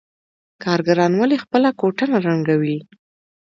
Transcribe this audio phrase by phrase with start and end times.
[0.63, 2.77] کارګران ولې خپله کوټه نه رنګوي